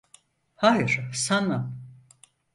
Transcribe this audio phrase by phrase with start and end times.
[0.55, 1.77] Hayır, sanmam.